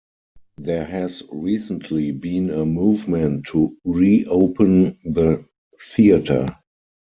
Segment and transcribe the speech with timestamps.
[0.57, 5.45] There has recently been a movement to re-open the
[5.95, 6.47] theater.